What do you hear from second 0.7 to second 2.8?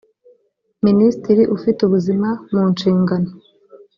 minisitiri ufite ubuzima mu